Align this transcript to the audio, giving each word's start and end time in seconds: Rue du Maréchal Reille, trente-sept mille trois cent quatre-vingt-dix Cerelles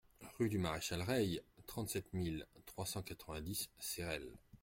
Rue 0.39 0.49
du 0.49 0.57
Maréchal 0.57 1.03
Reille, 1.03 1.43
trente-sept 1.67 2.11
mille 2.13 2.47
trois 2.65 2.87
cent 2.87 3.03
quatre-vingt-dix 3.03 3.69
Cerelles 3.77 4.33